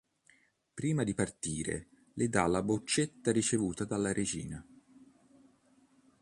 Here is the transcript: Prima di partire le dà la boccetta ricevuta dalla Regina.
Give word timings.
Prima 0.73 1.03
di 1.03 1.13
partire 1.13 1.89
le 2.15 2.27
dà 2.27 2.47
la 2.47 2.63
boccetta 2.63 3.31
ricevuta 3.31 3.85
dalla 3.85 4.11
Regina. 4.11 4.65